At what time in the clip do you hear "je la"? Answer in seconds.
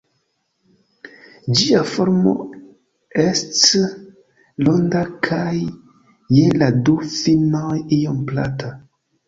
6.41-6.73